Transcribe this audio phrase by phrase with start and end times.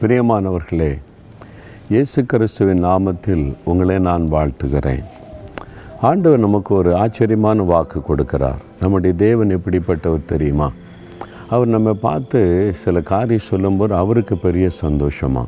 [0.00, 0.98] பிரியமானவர்களே
[1.88, 5.04] இயேசு கிறிஸ்துவின் நாமத்தில் உங்களை நான் வாழ்த்துகிறேன்.
[6.00, 8.60] ஆண்டவர் நமக்கு ஒரு ஆச்சரியமான வாக்கு கொடுக்கிறார்.
[8.80, 10.72] நம்முடைய தேவன் எப்படிப்பட்டவர் தெரியுமா?
[11.48, 15.44] அவர் நம்ம பார்த்து சில காரியம் சொல்லும்போது அவருக்கு பெரிய சந்தோஷமா?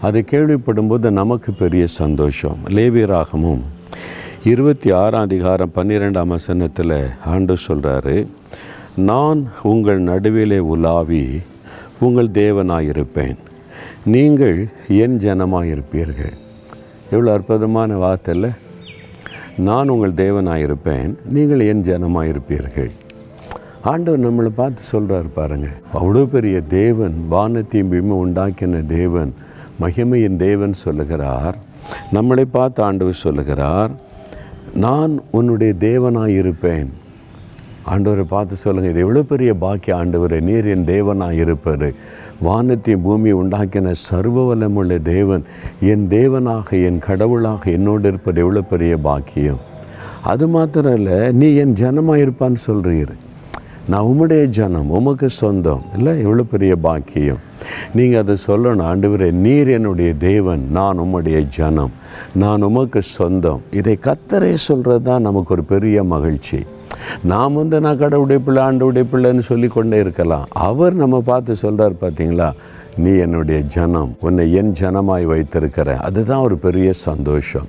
[0.00, 2.56] அதை கேள்விப்படும்போது நமக்கு பெரிய சந்தோஷம்.
[2.66, 3.60] லேவியராகமும்
[4.44, 8.26] இருபத்தி ஆறாம் அதிகாரம் பன்னிரெண்டாம் வசனத்தில் ஆண்டு சொல்கிறாரு
[8.96, 11.40] நான் உங்கள் நடுவிலே உலாவி
[12.00, 13.36] உங்கள் தேவனாயிருப்பேன்.
[14.12, 14.58] நீங்கள்
[15.02, 16.34] என் ஜனமாயிருப்பீர்கள்.
[17.12, 18.50] எவ்வளோ அற்புதமான வார்த்தை இல்லை
[19.68, 22.90] நான் உங்கள் தேவனாயிருப்பேன் நீங்கள் என் ஜனமாயிருப்பீர்கள்.
[23.92, 29.32] ஆண்டவர் நம்மளை பார்த்து சொல்கிறார் பாருங்கள் அவ்வளோ பெரிய தேவன் வானத்தையும் பூமி உண்டாக்கின தேவன்
[29.82, 31.56] மகிமையின் தேவன் சொல்லுகிறார்.
[32.16, 33.94] நம்மளை பார்த்து ஆண்டவர் சொல்லுகிறார்
[34.86, 36.90] நான் உன்னுடைய தேவனாயிருப்பேன்.
[37.92, 40.34] ஆண்டவரை பார்த்து சொல்லுங்கள் இது எவ்வளோ பெரிய பாக்கிய ஆண்டவர்.
[40.48, 41.88] நீர் என் தேவனாக இருப்பார்.
[42.46, 45.44] வானத்தையும் பூமியை உண்டாக்கின சர்வவலமுள்ள தேவன்
[45.92, 49.60] என் தேவனாக என் கடவுளாக என்னோடு இருப்பது எவ்வளோ பெரிய பாக்கியம்.
[50.32, 53.14] அது மாத்திரம் இல்லை நீ என் ஜனமாக இருப்பான்னு சொல்கிறீர்
[53.92, 55.82] நான் உம்முடைய ஜனம் உமக்கு சொந்தம்.
[55.96, 57.40] இல்லை எவ்வளோ பெரிய பாக்கியம்.
[57.96, 58.86] நீங்கள் அதை சொல்லணும்.
[58.90, 61.92] ஆண்டவரே நீர் என்னுடைய தேவன் நான் உம்முடைய ஜனம்.
[62.42, 63.60] நான் உமக்கு சொந்தம்.
[63.80, 66.60] இதை கத்தரே சொல்கிறது தான் நமக்கு ஒரு பெரிய மகிழ்ச்சி.
[67.22, 70.46] நாம் வந்து நான் கடவுடைய பிள்ளை ஆண்டவுடைய பிள்ளைன்னு சொல்லி கொண்டே இருக்கலாம்.
[70.48, 72.52] அவர் நம்ம பார்த்து சொல்கிறார் பார்த்தீங்களா?
[72.96, 75.96] நீ என்னுடைய ஜனம் உன்னை என் ஜனமாய் வைத்திருக்கிற.
[75.96, 77.66] அதுதான் ஒரு பெரிய சந்தோஷம்.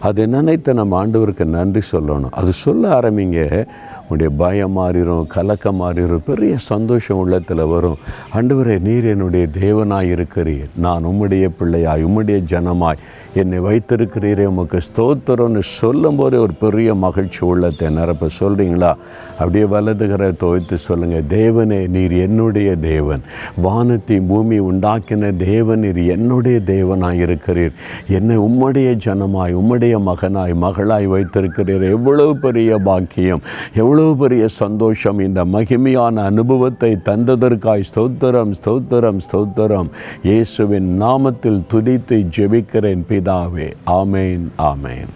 [0.00, 2.34] அதை நினைத்து நம்ம ஆண்டவருக்கு நன்றி சொல்லணும்.
[2.40, 3.66] அது சொல்ல ஆரம்பிங்க
[4.08, 7.98] உன்னுடைய பயம் மாறிடும் கலக்கம் மாறிடும் பெரிய சந்தோஷம் உள்ளத்தில் வரும்.
[8.34, 10.68] ஆண்டவரே நீர் என்னுடைய தேவனாய் இருக்கிறீர்.
[10.86, 13.02] நான் உம்முடைய பிள்ளையாய் உம்முடைய ஜனமாய்
[13.40, 14.44] என்னை வைத்திருக்கிறீரே.
[14.52, 18.92] உமக்கு ஸ்தோத்திரம்னு சொல்லும்போதே ஒரு பெரிய மகிழ்ச்சி உள்ளத்தை நிரப்ப சொல்கிறீங்களா
[19.38, 23.22] அப்படியே வலதுகிற துவைத்து சொல்லுங்கள் தேவனே நீர் என்னுடைய தேவன்.
[23.66, 27.74] வானத்தை பூமி உண்டாக்கின தேவன் நீர் என்னுடைய தேவனாய் இருக்கிறீர்.
[28.18, 31.90] என்னை உம்முடைய ஜனமாய் உம்முடைய மகனாய் மகளாய் வைத்திருக்கிறீர்.
[31.90, 33.42] எவ்வளவு பெரிய பாக்கியம்
[33.74, 35.18] எவ்வளவு பெரிய சந்தோஷம்.
[35.18, 39.90] இந்த மகிமையான அனுபவத்தை தந்ததற்காய் ஸ்தோத்திரம் ஸ்தோத்திரம் ஸ்தோத்திரம்.
[40.22, 43.72] இயேசுவின் நாமத்தில் துதித்து ஜெபிக்கிறேன் பிதாவே.
[43.86, 45.12] ஆமேன் ஆமேன்.